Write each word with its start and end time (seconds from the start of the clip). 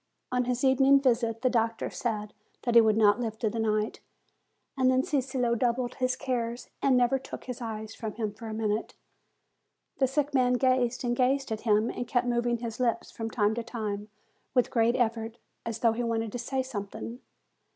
On 0.31 0.45
his 0.45 0.63
evening 0.63 0.99
visit, 0.99 1.43
the 1.43 1.49
doctor 1.51 1.91
said 1.91 2.33
that 2.63 2.73
he 2.73 2.81
DADDY'S 2.81 2.95
NURSE 2.97 3.03
141 3.03 3.05
would 3.05 3.05
not 3.05 3.19
live 3.19 3.39
through 3.39 3.49
the 3.51 3.59
night. 3.59 3.99
And 4.75 4.89
then 4.89 5.03
Cicillo 5.03 5.51
redoubled 5.51 5.93
his 5.93 6.15
cares, 6.15 6.71
and 6.81 6.97
never 6.97 7.19
took 7.19 7.43
his 7.43 7.61
eyes 7.61 7.93
from 7.93 8.13
him 8.13 8.33
for 8.33 8.47
a 8.47 8.53
minute. 8.55 8.95
The 9.99 10.07
sick 10.07 10.33
man 10.33 10.53
gazed 10.53 11.03
and 11.03 11.15
gazed 11.15 11.51
at 11.51 11.61
him, 11.61 11.91
and 11.91 12.07
kept 12.07 12.25
moving 12.25 12.57
his 12.57 12.79
lips 12.79 13.11
from 13.11 13.29
time 13.29 13.53
to 13.53 13.63
time, 13.63 14.09
with 14.55 14.71
great 14.71 14.95
effort, 14.95 15.37
as 15.67 15.77
though 15.77 15.91
he 15.93 16.01
wanted 16.01 16.31
to 16.31 16.39
say 16.39 16.63
something. 16.63 17.19